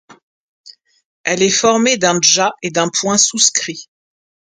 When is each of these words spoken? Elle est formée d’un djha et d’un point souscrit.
Elle 1.23 1.43
est 1.43 1.51
formée 1.51 1.97
d’un 1.99 2.19
djha 2.19 2.53
et 2.63 2.71
d’un 2.71 2.89
point 2.89 3.19
souscrit. 3.19 3.87